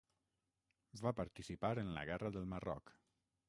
Va 1.03 1.13
participar 1.21 1.73
en 1.85 1.95
la 1.99 2.09
Guerra 2.13 2.35
del 2.39 2.51
Marroc. 2.55 2.95